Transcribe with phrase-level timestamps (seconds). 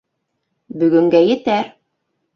[0.83, 1.73] Бөгөнгә етәр.